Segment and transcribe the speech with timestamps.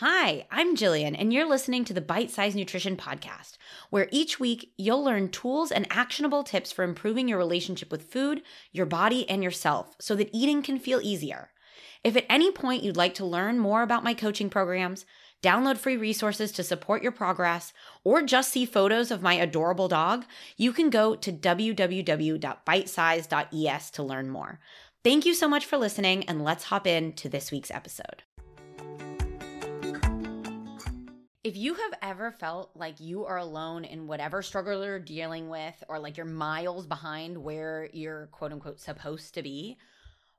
[0.00, 3.56] Hi, I'm Jillian, and you're listening to the Bite Size Nutrition Podcast,
[3.88, 8.42] where each week you'll learn tools and actionable tips for improving your relationship with food,
[8.72, 11.48] your body, and yourself so that eating can feel easier.
[12.04, 15.06] If at any point you'd like to learn more about my coaching programs,
[15.42, 17.72] download free resources to support your progress,
[18.04, 20.26] or just see photos of my adorable dog,
[20.58, 24.60] you can go to www.bitesize.es to learn more.
[25.02, 28.24] Thank you so much for listening, and let's hop in to this week's episode.
[31.46, 35.84] If you have ever felt like you are alone in whatever struggle you're dealing with,
[35.88, 39.78] or like you're miles behind where you're quote unquote supposed to be,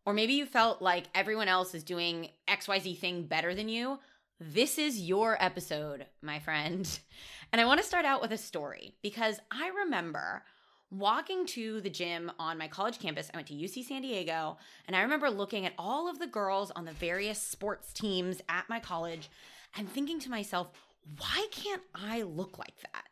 [0.05, 3.99] or maybe you felt like everyone else is doing XYZ thing better than you,
[4.41, 6.99] this is your episode, my friend.
[7.53, 10.43] And I want to start out with a story because I remember
[10.91, 13.31] walking to the gym on my college campus.
[13.33, 16.71] I went to UC San Diego, and I remember looking at all of the girls
[16.71, 19.29] on the various sports teams at my college
[19.77, 20.67] and thinking to myself,
[21.17, 23.05] why can't I look like that?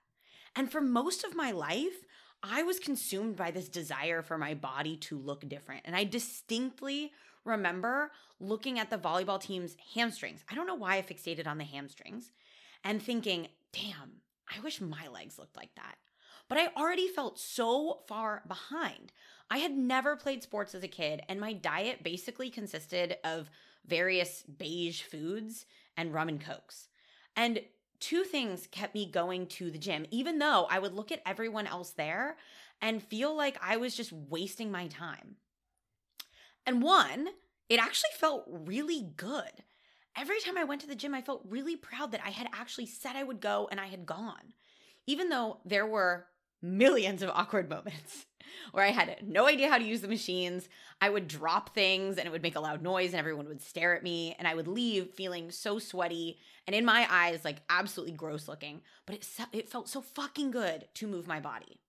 [0.55, 2.05] And for most of my life,
[2.43, 5.81] I was consumed by this desire for my body to look different.
[5.85, 7.11] And I distinctly
[7.43, 10.43] remember looking at the volleyball team's hamstrings.
[10.49, 12.31] I don't know why I fixated on the hamstrings
[12.83, 14.21] and thinking, damn,
[14.53, 15.95] I wish my legs looked like that.
[16.47, 19.11] But I already felt so far behind.
[19.49, 23.49] I had never played sports as a kid, and my diet basically consisted of
[23.85, 25.65] various beige foods
[25.97, 26.89] and rum and cokes.
[27.35, 27.61] And
[27.99, 31.67] two things kept me going to the gym, even though I would look at everyone
[31.67, 32.37] else there
[32.81, 35.35] and feel like I was just wasting my time.
[36.65, 37.29] And one,
[37.69, 39.51] it actually felt really good.
[40.17, 42.85] Every time I went to the gym, I felt really proud that I had actually
[42.85, 44.53] said I would go and I had gone,
[45.07, 46.27] even though there were
[46.65, 48.25] millions of awkward moments
[48.71, 50.67] where I had no idea how to use the machines.
[51.01, 53.95] I would drop things and it would make a loud noise and everyone would stare
[53.95, 58.15] at me and I would leave feeling so sweaty and in my eyes like absolutely
[58.15, 61.79] gross looking, but it it felt so fucking good to move my body.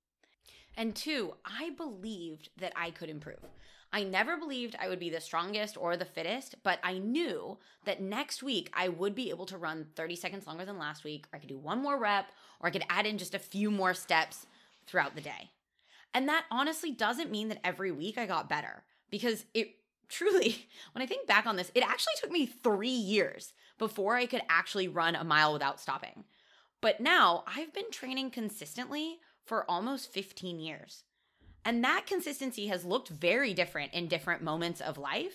[0.76, 3.40] And two, I believed that I could improve.
[3.92, 8.02] I never believed I would be the strongest or the fittest, but I knew that
[8.02, 11.36] next week I would be able to run 30 seconds longer than last week, or
[11.36, 12.26] I could do one more rep,
[12.60, 14.46] or I could add in just a few more steps
[14.86, 15.50] throughout the day.
[16.14, 19.68] And that honestly doesn't mean that every week I got better because it
[20.08, 24.26] truly, when I think back on this, it actually took me three years before I
[24.26, 26.24] could actually run a mile without stopping.
[26.80, 31.04] But now I've been training consistently for almost 15 years.
[31.64, 35.34] And that consistency has looked very different in different moments of life.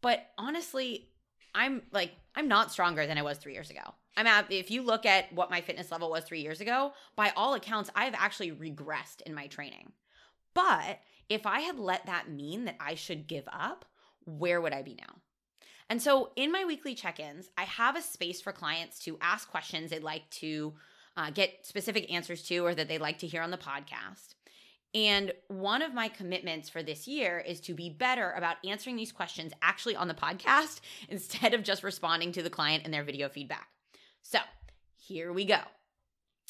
[0.00, 1.10] But honestly,
[1.54, 3.94] I'm like, I'm not stronger than I was three years ago.
[4.16, 7.32] I'm at, if you look at what my fitness level was three years ago, by
[7.36, 9.92] all accounts, I've actually regressed in my training.
[10.54, 13.84] But if I had let that mean that I should give up,
[14.24, 15.16] where would I be now?
[15.90, 19.50] And so in my weekly check ins, I have a space for clients to ask
[19.50, 20.74] questions they'd like to
[21.16, 24.34] uh, get specific answers to or that they'd like to hear on the podcast.
[24.94, 29.10] And one of my commitments for this year is to be better about answering these
[29.10, 33.28] questions actually on the podcast instead of just responding to the client and their video
[33.28, 33.68] feedback.
[34.22, 34.38] So
[34.96, 35.58] here we go.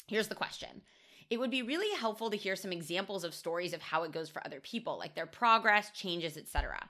[0.07, 0.83] Here's the question.
[1.29, 4.29] It would be really helpful to hear some examples of stories of how it goes
[4.29, 6.87] for other people, like their progress, changes, etc.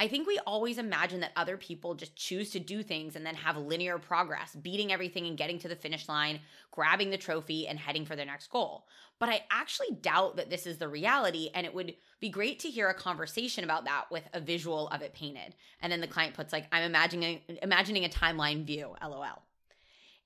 [0.00, 3.34] I think we always imagine that other people just choose to do things and then
[3.34, 6.40] have linear progress, beating everything and getting to the finish line,
[6.70, 8.86] grabbing the trophy, and heading for their next goal.
[9.18, 12.70] But I actually doubt that this is the reality, and it would be great to
[12.70, 15.54] hear a conversation about that with a visual of it painted.
[15.82, 19.42] And then the client puts like, "I'm imagining imagining a timeline view." LOL.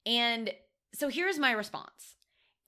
[0.07, 0.55] And
[0.93, 2.15] so here's my response.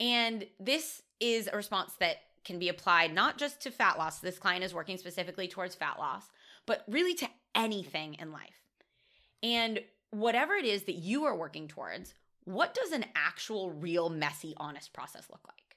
[0.01, 4.19] And this is a response that can be applied not just to fat loss.
[4.19, 6.31] This client is working specifically towards fat loss,
[6.67, 8.63] but really to anything in life.
[9.43, 14.55] And whatever it is that you are working towards, what does an actual, real, messy,
[14.57, 15.77] honest process look like?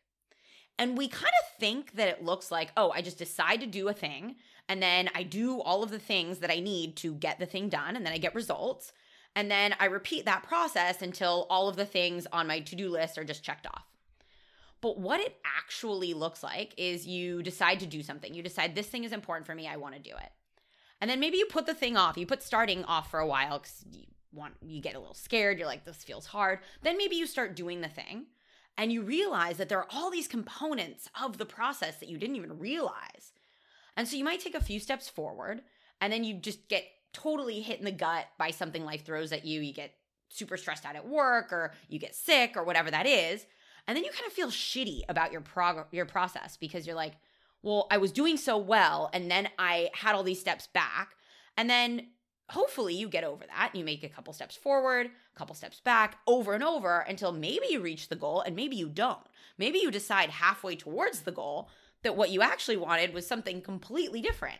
[0.77, 3.89] And we kind of think that it looks like, oh, I just decide to do
[3.89, 4.35] a thing,
[4.69, 7.69] and then I do all of the things that I need to get the thing
[7.69, 8.93] done, and then I get results.
[9.35, 12.89] And then I repeat that process until all of the things on my to do
[12.89, 13.85] list are just checked off.
[14.81, 18.33] But what it actually looks like is you decide to do something.
[18.33, 20.31] You decide this thing is important for me, I want to do it.
[21.01, 22.17] And then maybe you put the thing off.
[22.17, 25.57] You put starting off for a while cuz you want you get a little scared,
[25.57, 26.59] you're like this feels hard.
[26.81, 28.27] Then maybe you start doing the thing
[28.77, 32.35] and you realize that there are all these components of the process that you didn't
[32.35, 33.33] even realize.
[33.97, 35.61] And so you might take a few steps forward
[35.99, 39.45] and then you just get totally hit in the gut by something life throws at
[39.45, 39.61] you.
[39.61, 39.93] You get
[40.29, 43.45] super stressed out at work or you get sick or whatever that is.
[43.87, 47.15] And then you kind of feel shitty about your prog- your process because you're like,
[47.61, 51.15] well, I was doing so well and then I had all these steps back.
[51.57, 52.07] And then
[52.49, 56.17] hopefully you get over that you make a couple steps forward, a couple steps back,
[56.25, 59.25] over and over until maybe you reach the goal and maybe you don't.
[59.57, 61.69] Maybe you decide halfway towards the goal
[62.03, 64.59] that what you actually wanted was something completely different.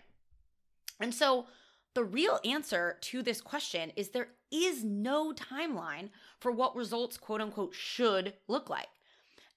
[1.00, 1.46] And so
[1.94, 6.10] the real answer to this question is there is no timeline
[6.40, 8.90] for what results, quote unquote, should look like.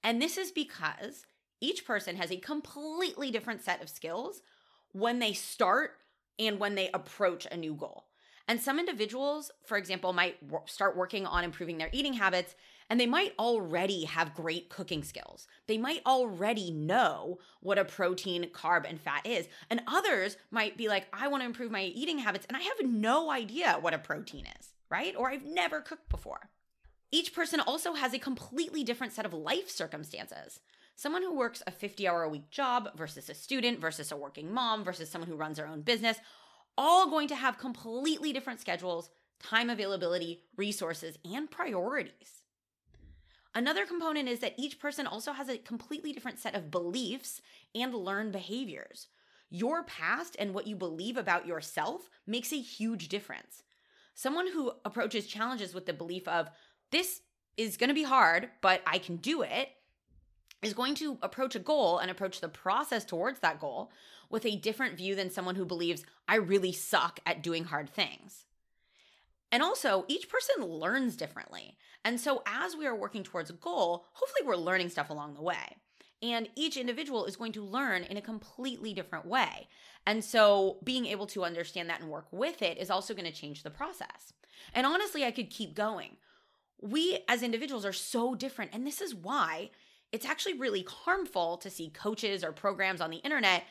[0.03, 1.25] And this is because
[1.63, 4.41] each person has a completely different set of skills
[4.91, 5.91] when they start
[6.37, 8.05] and when they approach a new goal.
[8.49, 12.55] And some individuals, for example, might start working on improving their eating habits
[12.89, 15.47] and they might already have great cooking skills.
[15.67, 19.47] They might already know what a protein, carb, and fat is.
[19.69, 22.85] And others might be like, I want to improve my eating habits and I have
[22.85, 25.15] no idea what a protein is, right?
[25.17, 26.49] Or I've never cooked before.
[27.09, 30.59] Each person also has a completely different set of life circumstances.
[30.95, 34.53] Someone who works a 50 hour a week job versus a student versus a working
[34.53, 36.17] mom versus someone who runs their own business
[36.77, 39.09] all going to have completely different schedules,
[39.39, 42.41] time availability, resources, and priorities.
[43.55, 47.41] Another component is that each person also has a completely different set of beliefs
[47.75, 49.07] and learned behaviors.
[49.51, 53.61] Your past and what you believe about yourself makes a huge difference.
[54.15, 56.49] Someone who approaches challenges with the belief of,
[56.91, 57.21] this
[57.55, 59.69] is to be hard, but I can do it,
[60.65, 63.91] is going to approach a goal and approach the process towards that goal
[64.29, 68.45] with a different view than someone who believes, I really suck at doing hard things.
[69.51, 71.77] And also, each person learns differently.
[72.03, 75.43] And so, as we are working towards a goal, hopefully we're learning stuff along the
[75.43, 75.77] way.
[76.23, 79.67] And each individual is going to learn in a completely different way.
[80.07, 83.39] And so, being able to understand that and work with it is also going to
[83.39, 84.33] change the process.
[84.73, 86.17] And honestly, I could keep going.
[86.81, 88.71] We as individuals are so different.
[88.73, 89.69] And this is why
[90.13, 93.63] it's actually really harmful to see coaches or programs on the internet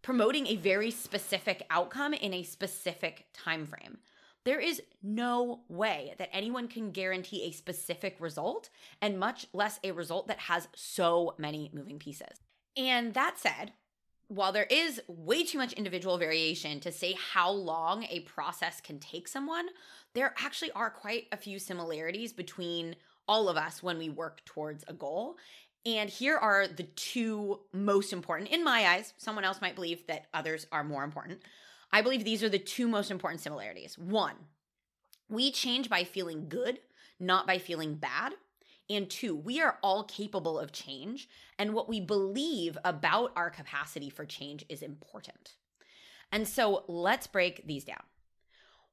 [0.00, 3.98] promoting a very specific outcome in a specific time frame.
[4.44, 8.70] There is no way that anyone can guarantee a specific result
[9.02, 12.40] and much less a result that has so many moving pieces.
[12.76, 13.72] And that said,
[14.28, 19.00] while there is way too much individual variation to say how long a process can
[19.00, 19.66] take someone,
[20.14, 22.94] there actually are quite a few similarities between
[23.28, 25.36] all of us when we work towards a goal.
[25.86, 29.14] And here are the two most important, in my eyes.
[29.16, 31.40] Someone else might believe that others are more important.
[31.92, 33.96] I believe these are the two most important similarities.
[33.96, 34.34] One,
[35.28, 36.80] we change by feeling good,
[37.20, 38.32] not by feeling bad.
[38.90, 41.28] And two, we are all capable of change,
[41.58, 45.52] and what we believe about our capacity for change is important.
[46.32, 48.02] And so let's break these down.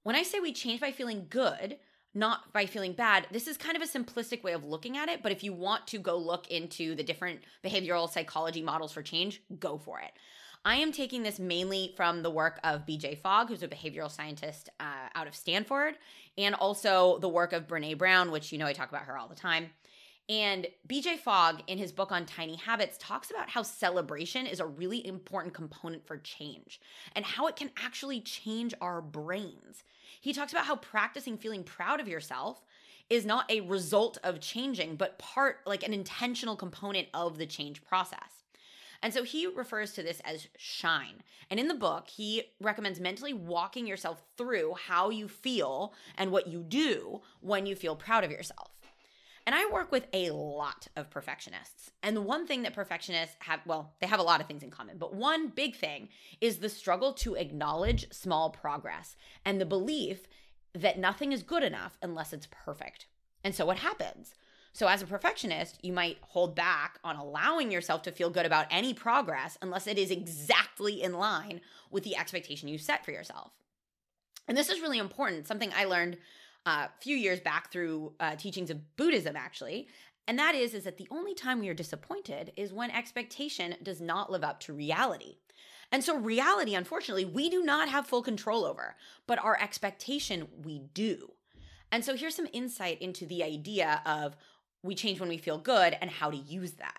[0.03, 1.77] When I say we change by feeling good,
[2.15, 3.27] not by feeling bad.
[3.31, 5.85] This is kind of a simplistic way of looking at it, but if you want
[5.87, 10.11] to go look into the different behavioral psychology models for change, go for it.
[10.63, 14.69] I am taking this mainly from the work of BJ Fogg, who's a behavioral scientist
[14.79, 15.95] uh, out of Stanford,
[16.39, 19.27] and also the work of Brene Brown, which you know I talk about her all
[19.27, 19.69] the time.
[20.27, 24.65] And BJ Fogg, in his book on tiny habits, talks about how celebration is a
[24.65, 26.81] really important component for change
[27.15, 29.83] and how it can actually change our brains.
[30.19, 32.63] He talks about how practicing feeling proud of yourself
[33.07, 37.83] is not a result of changing, but part like an intentional component of the change
[37.83, 38.45] process.
[39.03, 41.21] And so he refers to this as shine.
[41.51, 46.47] And in the book, he recommends mentally walking yourself through how you feel and what
[46.47, 48.74] you do when you feel proud of yourself.
[49.45, 51.91] And I work with a lot of perfectionists.
[52.01, 54.71] And the one thing that perfectionists have, well, they have a lot of things in
[54.71, 56.09] common, but one big thing
[56.41, 60.27] is the struggle to acknowledge small progress and the belief
[60.73, 63.05] that nothing is good enough unless it's perfect.
[63.43, 64.33] And so what happens?
[64.73, 68.67] So, as a perfectionist, you might hold back on allowing yourself to feel good about
[68.69, 71.61] any progress unless it is exactly in line
[71.91, 73.53] with the expectation you set for yourself.
[74.49, 76.17] And this is really important, something I learned
[76.65, 79.87] a few years back through uh, teachings of Buddhism, actually.
[80.27, 84.01] And that is, is that the only time we are disappointed is when expectation does
[84.01, 85.37] not live up to reality.
[85.91, 88.95] And so, reality, unfortunately, we do not have full control over,
[89.27, 91.31] but our expectation we do.
[91.91, 94.35] And so, here's some insight into the idea of
[94.81, 96.97] we change when we feel good and how to use that.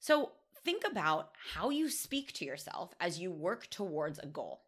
[0.00, 0.32] So,
[0.64, 4.65] think about how you speak to yourself as you work towards a goal.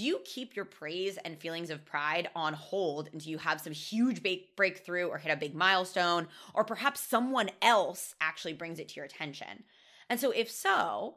[0.00, 3.74] Do you keep your praise and feelings of pride on hold until you have some
[3.74, 4.22] huge
[4.56, 9.04] breakthrough or hit a big milestone, or perhaps someone else actually brings it to your
[9.04, 9.62] attention?
[10.08, 11.16] And so, if so,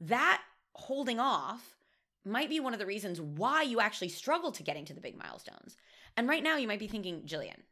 [0.00, 0.42] that
[0.74, 1.78] holding off
[2.22, 5.16] might be one of the reasons why you actually struggle to getting to the big
[5.16, 5.78] milestones.
[6.14, 7.62] And right now, you might be thinking, Jillian,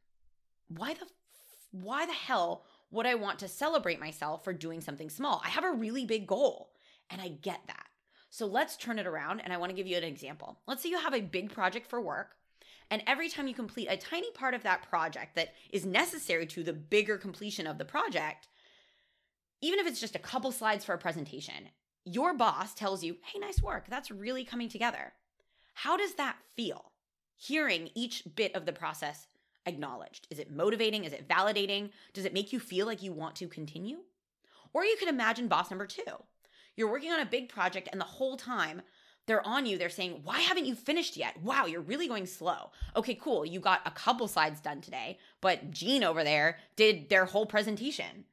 [0.68, 1.06] why the
[1.72, 5.42] why the hell would I want to celebrate myself for doing something small?
[5.44, 6.70] I have a really big goal,
[7.10, 7.88] and I get that.
[8.30, 10.58] So let's turn it around and I want to give you an example.
[10.66, 12.37] Let's say you have a big project for work
[12.90, 16.62] and every time you complete a tiny part of that project that is necessary to
[16.62, 18.49] the bigger completion of the project,
[19.61, 21.68] even if it's just a couple slides for a presentation,
[22.04, 23.87] your boss tells you, hey, nice work.
[23.88, 25.12] That's really coming together.
[25.75, 26.92] How does that feel?
[27.37, 29.26] Hearing each bit of the process
[29.66, 30.26] acknowledged.
[30.30, 31.04] Is it motivating?
[31.04, 31.90] Is it validating?
[32.14, 33.99] Does it make you feel like you want to continue?
[34.73, 36.02] Or you could imagine boss number two.
[36.78, 38.82] You're working on a big project, and the whole time
[39.26, 39.76] they're on you.
[39.76, 41.42] They're saying, Why haven't you finished yet?
[41.42, 42.70] Wow, you're really going slow.
[42.94, 43.44] Okay, cool.
[43.44, 48.26] You got a couple slides done today, but Jean over there did their whole presentation.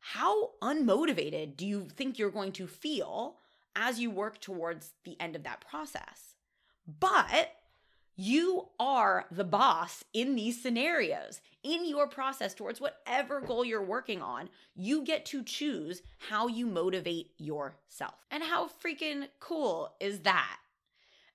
[0.00, 3.36] How unmotivated do you think you're going to feel
[3.76, 6.34] as you work towards the end of that process?
[6.98, 7.52] But
[8.16, 11.40] you are the boss in these scenarios.
[11.62, 16.66] In your process towards whatever goal you're working on, you get to choose how you
[16.66, 18.14] motivate yourself.
[18.30, 20.58] And how freaking cool is that?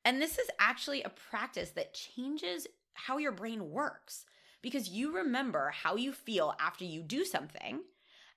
[0.05, 4.25] And this is actually a practice that changes how your brain works
[4.61, 7.81] because you remember how you feel after you do something,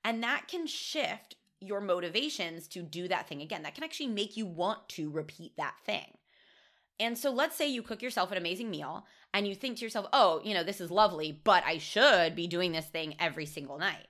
[0.04, 3.62] and that can shift your motivations to do that thing again.
[3.62, 6.06] That can actually make you want to repeat that thing.
[7.00, 10.06] And so let's say you cook yourself an amazing meal and you think to yourself,
[10.12, 13.78] oh, you know, this is lovely, but I should be doing this thing every single
[13.78, 14.06] night.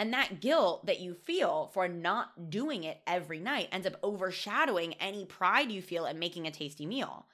[0.00, 4.94] And that guilt that you feel for not doing it every night ends up overshadowing
[4.94, 7.26] any pride you feel in making a tasty meal.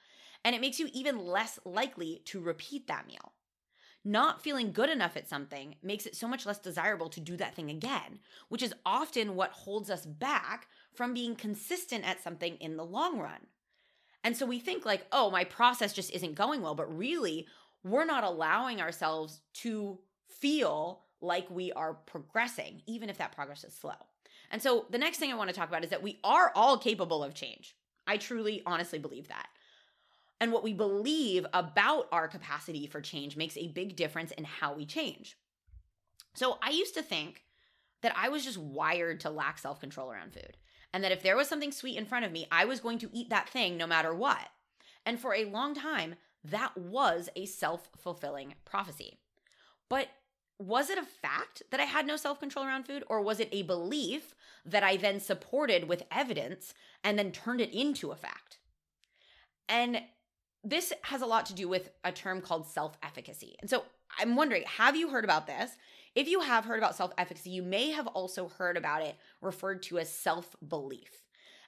[0.45, 3.33] And it makes you even less likely to repeat that meal.
[4.05, 7.55] Not feeling good enough at something makes it so much less desirable to do that
[7.55, 12.77] thing again, which is often what holds us back from being consistent at something in
[12.77, 13.47] the long run.
[14.23, 16.75] And so we think like, oh, my process just isn't going well.
[16.75, 17.47] But really,
[17.83, 19.99] we're not allowing ourselves to
[20.29, 23.93] feel like we are progressing, even if that progress is slow.
[24.51, 26.77] And so the next thing I want to talk about is that we are all
[26.77, 27.75] capable of change.
[28.05, 29.47] I truly, honestly believe that.
[30.39, 34.73] And what we believe about our capacity for change makes a big difference in how
[34.73, 35.37] we change.
[36.33, 37.43] So I used to think
[38.01, 40.57] that I was just wired to lack self control around food
[40.93, 43.09] and that if there was something sweet in front of me, I was going to
[43.13, 44.49] eat that thing no matter what.
[45.05, 49.17] And for a long time, that was a self fulfilling prophecy.
[49.89, 50.07] But
[50.59, 53.49] was it a fact that I had no self control around food, or was it
[53.51, 58.57] a belief that I then supported with evidence and then turned it into a fact?
[59.67, 60.01] And
[60.63, 63.55] this has a lot to do with a term called self efficacy.
[63.61, 63.85] And so
[64.19, 65.71] I'm wondering have you heard about this?
[66.13, 69.81] If you have heard about self efficacy, you may have also heard about it referred
[69.83, 71.23] to as self belief.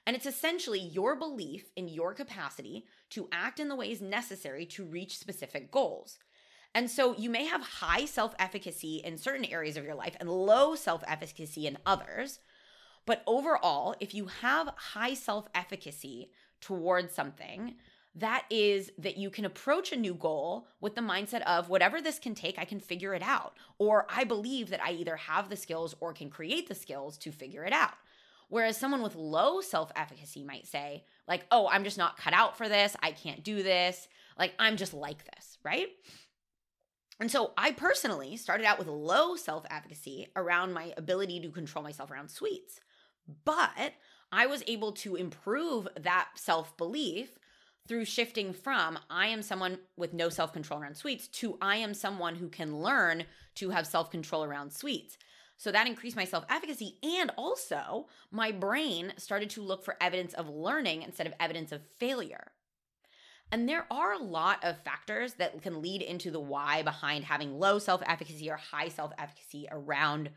[0.06, 4.84] And it's essentially your belief in your capacity to act in the ways necessary to
[4.84, 6.18] reach specific goals.
[6.74, 10.28] And so you may have high self efficacy in certain areas of your life and
[10.28, 12.40] low self efficacy in others.
[13.06, 17.76] But overall, if you have high self efficacy towards something,
[18.16, 22.18] that is that you can approach a new goal with the mindset of whatever this
[22.18, 23.56] can take, I can figure it out.
[23.78, 27.32] Or I believe that I either have the skills or can create the skills to
[27.32, 27.94] figure it out.
[28.48, 32.56] Whereas someone with low self efficacy might say, like, oh, I'm just not cut out
[32.56, 32.96] for this.
[33.02, 34.06] I can't do this.
[34.38, 35.88] Like, I'm just like this, right?
[37.18, 41.82] And so I personally started out with low self efficacy around my ability to control
[41.82, 42.80] myself around sweets.
[43.44, 43.94] But
[44.30, 47.38] I was able to improve that self belief
[47.86, 51.94] through shifting from I am someone with no self control around sweets to I am
[51.94, 53.24] someone who can learn
[53.56, 55.18] to have self control around sweets.
[55.56, 56.96] So that increased my self efficacy.
[57.02, 61.82] And also, my brain started to look for evidence of learning instead of evidence of
[61.98, 62.52] failure.
[63.52, 67.58] And there are a lot of factors that can lead into the why behind having
[67.58, 70.30] low self efficacy or high self efficacy around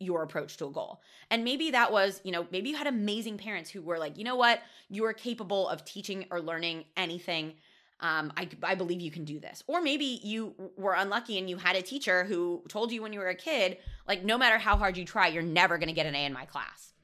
[0.00, 1.00] your approach to a goal.
[1.30, 4.24] And maybe that was, you know, maybe you had amazing parents who were like, you
[4.24, 7.54] know what, you are capable of teaching or learning anything.
[8.00, 9.62] Um, I, I believe you can do this.
[9.66, 13.20] Or maybe you were unlucky and you had a teacher who told you when you
[13.20, 13.76] were a kid,
[14.08, 16.32] like, no matter how hard you try, you're never going to get an A in
[16.32, 16.94] my class.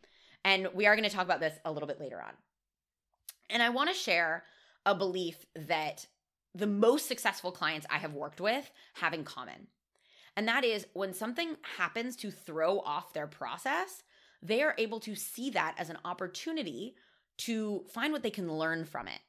[0.42, 2.32] And we are going to talk about this a little bit later on.
[3.50, 4.44] And I want to share
[4.86, 6.06] a belief that
[6.54, 9.66] the most successful clients I have worked with have in common.
[10.36, 14.02] And that is when something happens to throw off their process,
[14.42, 16.94] they are able to see that as an opportunity
[17.38, 19.20] to find what they can learn from it.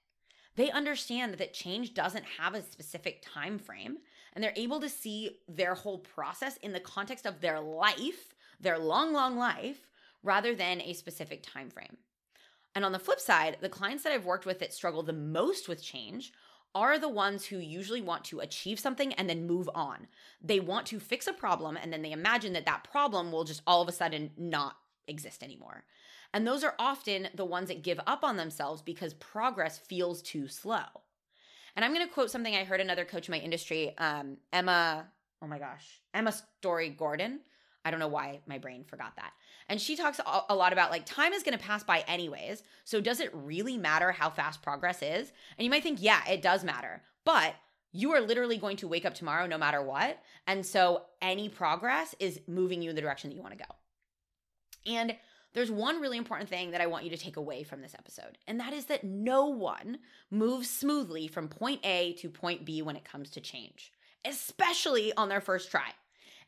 [0.55, 3.97] They understand that change doesn't have a specific time frame
[4.33, 8.77] and they're able to see their whole process in the context of their life, their
[8.77, 9.87] long long life
[10.23, 11.97] rather than a specific time frame.
[12.75, 15.69] And on the flip side, the clients that I've worked with that struggle the most
[15.69, 16.33] with change
[16.75, 20.07] are the ones who usually want to achieve something and then move on.
[20.41, 23.61] They want to fix a problem and then they imagine that that problem will just
[23.65, 25.83] all of a sudden not exist anymore.
[26.33, 30.47] And those are often the ones that give up on themselves because progress feels too
[30.47, 30.83] slow.
[31.75, 35.07] And I'm going to quote something I heard another coach in my industry, um, Emma,
[35.41, 37.41] oh my gosh, Emma Storey Gordon.
[37.87, 39.31] I don't know why my brain forgot that.
[39.69, 42.63] And she talks a lot about like time is going to pass by anyways.
[42.83, 45.31] So does it really matter how fast progress is?
[45.57, 47.01] And you might think, yeah, it does matter.
[47.25, 47.55] But
[47.91, 50.19] you are literally going to wake up tomorrow no matter what.
[50.45, 54.91] And so any progress is moving you in the direction that you want to go.
[54.91, 55.15] And
[55.53, 58.37] there's one really important thing that I want you to take away from this episode,
[58.47, 59.97] and that is that no one
[60.29, 63.91] moves smoothly from point A to point B when it comes to change,
[64.23, 65.89] especially on their first try.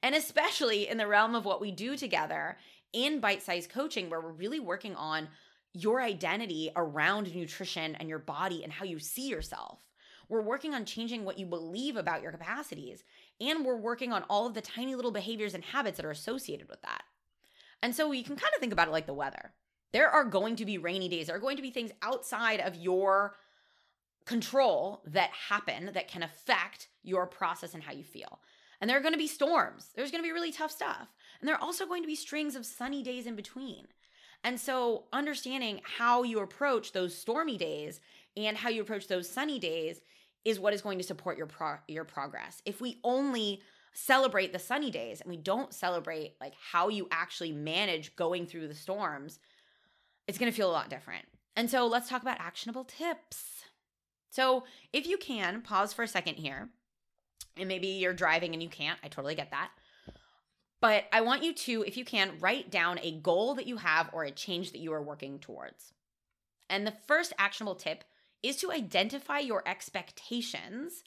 [0.01, 2.58] And especially in the realm of what we do together
[2.94, 5.27] in bite sized coaching, where we're really working on
[5.74, 9.79] your identity around nutrition and your body and how you see yourself.
[10.27, 13.03] We're working on changing what you believe about your capacities,
[13.41, 16.70] and we're working on all of the tiny little behaviors and habits that are associated
[16.70, 17.03] with that.
[17.82, 19.53] And so you can kind of think about it like the weather.
[19.91, 22.75] There are going to be rainy days, there are going to be things outside of
[22.75, 23.36] your
[24.25, 28.39] control that happen that can affect your process and how you feel.
[28.81, 29.89] And there are going to be storms.
[29.95, 31.07] There's going to be really tough stuff.
[31.39, 33.88] And there are also going to be strings of sunny days in between.
[34.43, 38.00] And so, understanding how you approach those stormy days
[38.38, 40.00] and how you approach those sunny days
[40.45, 42.62] is what is going to support your pro- your progress.
[42.65, 43.62] If we only
[43.93, 48.69] celebrate the sunny days and we don't celebrate like how you actually manage going through
[48.69, 49.39] the storms,
[50.27, 51.25] it's going to feel a lot different.
[51.57, 53.65] And so, let's talk about actionable tips.
[54.29, 56.69] So, if you can, pause for a second here
[57.59, 58.99] and maybe you're driving and you can't.
[59.03, 59.71] I totally get that.
[60.81, 64.09] But I want you to, if you can, write down a goal that you have
[64.13, 65.93] or a change that you are working towards.
[66.69, 68.03] And the first actionable tip
[68.41, 71.03] is to identify your expectations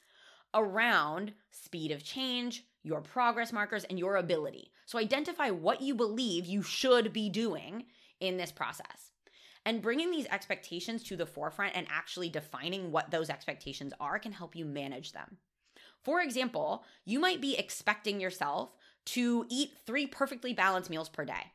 [0.53, 4.71] around speed of change, your progress markers, and your ability.
[4.85, 7.85] So identify what you believe you should be doing
[8.19, 9.11] in this process.
[9.65, 14.33] And bringing these expectations to the forefront and actually defining what those expectations are can
[14.33, 15.37] help you manage them.
[16.03, 21.51] For example, you might be expecting yourself to eat three perfectly balanced meals per day.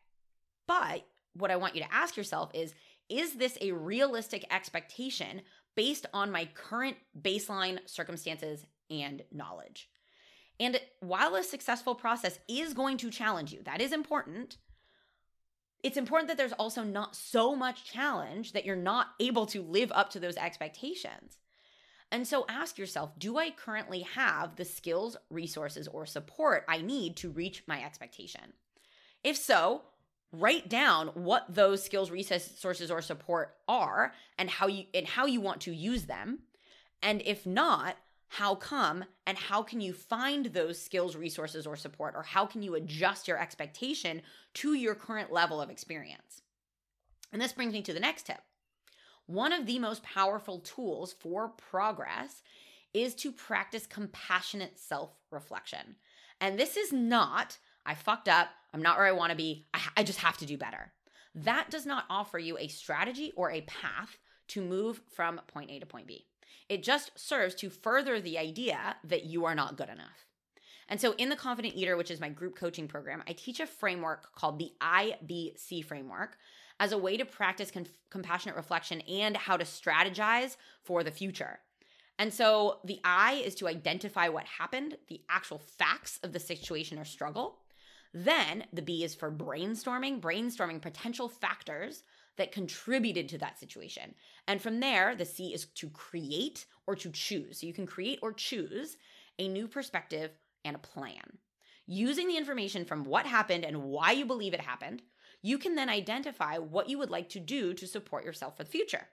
[0.67, 2.75] But what I want you to ask yourself is
[3.09, 5.43] Is this a realistic expectation
[5.75, 9.89] based on my current baseline circumstances and knowledge?
[10.61, 14.59] And while a successful process is going to challenge you, that is important.
[15.85, 19.93] It's important that there's also not so much challenge that you're not able to live
[19.95, 21.39] up to those expectations.
[22.11, 27.17] And so ask yourself do I currently have the skills, resources, or support I need
[27.17, 28.53] to reach my expectation?
[29.23, 29.83] If so,
[30.33, 35.41] write down what those skills, resources, or support are and how you and how you
[35.41, 36.41] want to use them.
[37.03, 37.97] And if not,
[38.29, 42.63] how come and how can you find those skills, resources, or support, or how can
[42.63, 44.23] you adjust your expectation
[44.55, 46.43] to your current level of experience?
[47.33, 48.41] And this brings me to the next tip.
[49.29, 52.43] One of the most powerful tools for progress
[52.95, 55.97] is to practice compassionate self reflection.
[56.41, 60.03] And this is not, I fucked up, I'm not where I wanna be, I, I
[60.03, 60.95] just have to do better.
[61.35, 64.17] That does not offer you a strategy or a path
[64.49, 66.25] to move from point A to point B.
[66.71, 70.25] It just serves to further the idea that you are not good enough.
[70.89, 73.67] And so, in the Confident Eater, which is my group coaching program, I teach a
[73.67, 76.39] framework called the IBC framework
[76.81, 77.73] as a way to practice
[78.11, 81.59] compassionate reflection and how to strategize for the future.
[82.19, 86.99] And so the I is to identify what happened, the actual facts of the situation
[86.99, 87.59] or struggle.
[88.13, 92.03] Then the B is for brainstorming, brainstorming potential factors
[92.37, 94.15] that contributed to that situation.
[94.47, 97.61] And from there, the C is to create or to choose.
[97.61, 98.97] So you can create or choose
[99.39, 100.31] a new perspective
[100.65, 101.39] and a plan.
[101.87, 105.03] Using the information from what happened and why you believe it happened,
[105.43, 108.71] you can then identify what you would like to do to support yourself for the
[108.71, 109.09] future.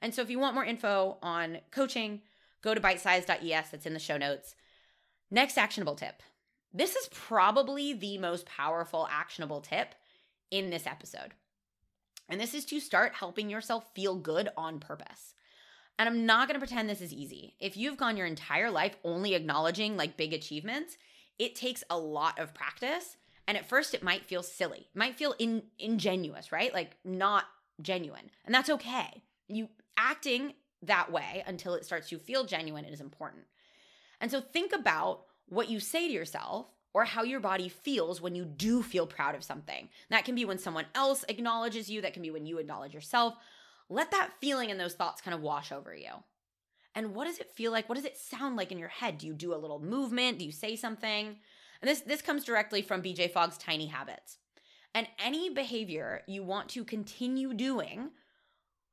[0.00, 2.22] And so if you want more info on coaching,
[2.62, 4.54] go to bitesize.es, that's in the show notes.
[5.30, 6.22] Next actionable tip.
[6.74, 9.94] This is probably the most powerful actionable tip
[10.50, 11.34] in this episode.
[12.28, 15.34] And this is to start helping yourself feel good on purpose.
[15.98, 17.54] And I'm not going to pretend this is easy.
[17.60, 20.96] If you've gone your entire life only acknowledging like big achievements,
[21.38, 25.16] it takes a lot of practice and at first, it might feel silly, it might
[25.16, 26.72] feel in, ingenuous, right?
[26.72, 27.44] Like not
[27.80, 28.30] genuine.
[28.44, 29.22] And that's okay.
[29.48, 33.44] You acting that way until it starts to feel genuine is important.
[34.20, 38.34] And so think about what you say to yourself or how your body feels when
[38.34, 39.88] you do feel proud of something.
[40.10, 43.34] That can be when someone else acknowledges you, that can be when you acknowledge yourself.
[43.88, 46.10] Let that feeling and those thoughts kind of wash over you.
[46.94, 47.88] And what does it feel like?
[47.88, 49.18] What does it sound like in your head?
[49.18, 50.38] Do you do a little movement?
[50.38, 51.36] Do you say something?
[51.82, 54.38] And this this comes directly from BJ Fogg's Tiny Habits.
[54.94, 58.10] And any behavior you want to continue doing,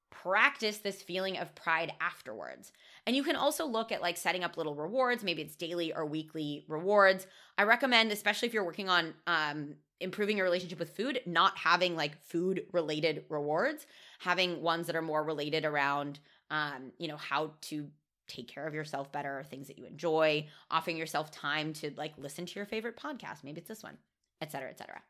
[0.10, 2.72] practice this feeling of pride afterwards.
[3.06, 5.24] And you can also look at like setting up little rewards.
[5.24, 7.28] Maybe it's daily or weekly rewards.
[7.58, 11.96] I recommend, especially if you're working on um, improving your relationship with food, not having
[11.96, 13.86] like food related rewards,
[14.20, 17.88] having ones that are more related around, um, you know, how to
[18.30, 22.46] take care of yourself better, things that you enjoy, offering yourself time to like listen
[22.46, 23.44] to your favorite podcast.
[23.44, 23.98] Maybe it's this one,
[24.42, 25.02] et cetera, et cetera.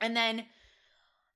[0.00, 0.46] And then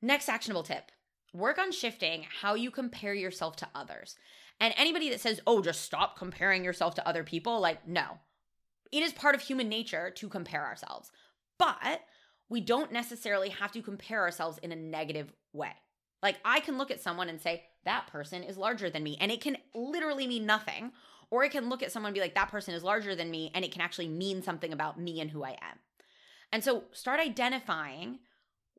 [0.02, 0.90] next actionable tip
[1.32, 4.16] work on shifting how you compare yourself to others.
[4.60, 8.18] And anybody that says, oh, just stop comparing yourself to other people, like, no.
[8.90, 11.12] It is part of human nature to compare ourselves.
[11.58, 12.00] But
[12.48, 15.72] we don't necessarily have to compare ourselves in a negative way.
[16.22, 19.16] Like, I can look at someone and say, that person is larger than me.
[19.20, 20.92] And it can literally mean nothing.
[21.30, 23.50] Or it can look at someone and be like, that person is larger than me.
[23.54, 25.78] And it can actually mean something about me and who I am.
[26.52, 28.18] And so start identifying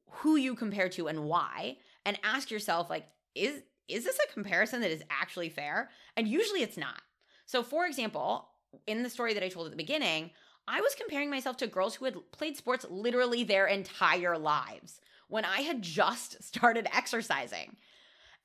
[0.10, 4.82] who you compare to and why and ask yourself like is is this a comparison
[4.82, 5.89] that is actually fair?
[6.15, 7.02] And usually it's not.
[7.45, 8.47] So for example,
[8.86, 10.30] in the story that I told at the beginning,
[10.67, 15.46] I was comparing myself to girls who had played sports literally their entire lives when
[15.46, 17.78] I had just started exercising.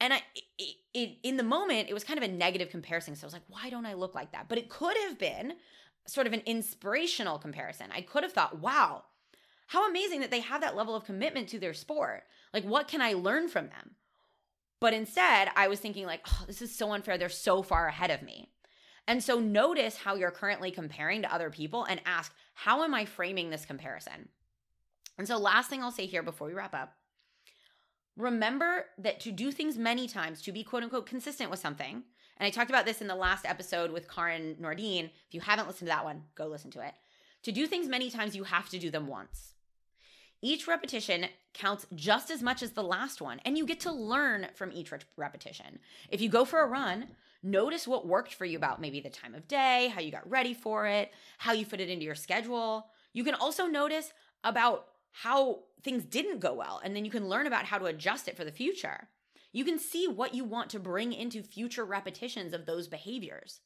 [0.01, 0.23] And I,
[0.59, 3.15] it, it, in the moment, it was kind of a negative comparison.
[3.15, 4.49] So I was like, why don't I look like that?
[4.49, 5.55] But it could have been
[6.07, 7.87] sort of an inspirational comparison.
[7.93, 9.05] I could have thought, wow,
[9.69, 12.25] how amazing that they have that level of commitment to their sport.
[12.53, 13.93] Like, what can I learn from them?
[14.81, 17.17] But instead, I was thinking, like, oh, this is so unfair.
[17.17, 18.51] They're so far ahead of me.
[19.07, 23.05] And so notice how you're currently comparing to other people and ask, how am I
[23.05, 24.29] framing this comparison?
[25.19, 26.95] And so, last thing I'll say here before we wrap up
[28.17, 32.03] remember that to do things many times, to be quote unquote consistent with something,
[32.37, 35.05] and I talked about this in the last episode with Karin Nordine.
[35.29, 36.95] If you haven't listened to that one, go listen to it.
[37.45, 39.55] To do things many times, you have to do them once.
[40.43, 44.49] Each repetition counts just as much as the last one, and you get to learn
[44.55, 45.79] from each re- repetition.
[46.11, 47.07] If you go for a run,
[47.43, 50.55] notice what worked for you about maybe the time of day, how you got ready
[50.55, 52.87] for it, how you fit it into your schedule.
[53.13, 57.47] You can also notice about how things didn't go well, and then you can learn
[57.47, 59.09] about how to adjust it for the future.
[59.53, 63.61] You can see what you want to bring into future repetitions of those behaviors.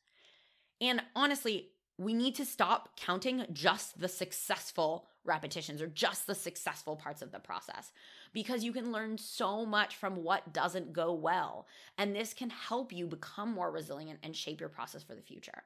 [0.78, 6.96] And honestly, we need to stop counting just the successful repetitions or just the successful
[6.96, 7.92] parts of the process
[8.34, 11.66] because you can learn so much from what doesn't go well.
[11.96, 15.62] And this can help you become more resilient and shape your process for the future.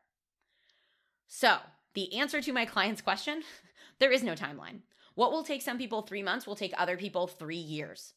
[1.27, 1.57] So,
[1.95, 3.43] the answer to my client's question
[3.99, 4.83] there is no timeline.
[5.15, 8.15] What will take some people three months will take other people three years.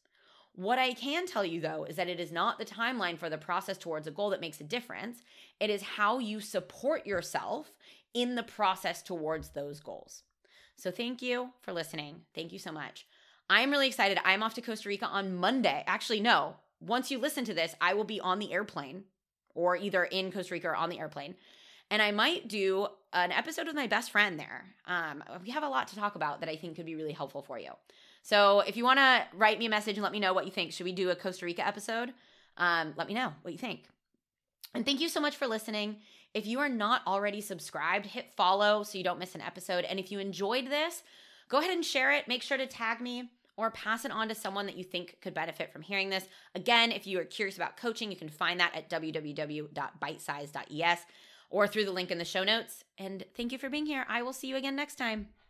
[0.54, 3.36] What I can tell you though is that it is not the timeline for the
[3.36, 5.22] process towards a goal that makes a difference.
[5.60, 7.72] It is how you support yourself
[8.14, 10.22] in the process towards those goals.
[10.76, 12.22] So thank you for listening.
[12.34, 13.06] Thank you so much.
[13.48, 14.18] I'm really excited.
[14.24, 15.84] I'm off to Costa Rica on Monday.
[15.86, 16.56] Actually, no.
[16.80, 19.04] Once you listen to this, I will be on the airplane
[19.54, 21.34] or either in Costa Rica or on the airplane.
[21.90, 24.64] And I might do an episode with my best friend there.
[24.86, 27.42] Um, we have a lot to talk about that I think could be really helpful
[27.42, 27.70] for you.
[28.22, 30.50] So if you want to write me a message and let me know what you
[30.50, 32.12] think, should we do a Costa Rica episode?
[32.56, 33.84] Um, let me know what you think.
[34.74, 35.98] And thank you so much for listening.
[36.34, 39.84] If you are not already subscribed, hit follow so you don't miss an episode.
[39.84, 41.02] And if you enjoyed this,
[41.48, 42.28] go ahead and share it.
[42.28, 45.32] Make sure to tag me or pass it on to someone that you think could
[45.32, 46.28] benefit from hearing this.
[46.54, 50.98] Again, if you are curious about coaching, you can find that at www.bitesize.es
[51.50, 52.84] or through the link in the show notes.
[52.98, 54.04] And thank you for being here.
[54.08, 55.28] I will see you again next time.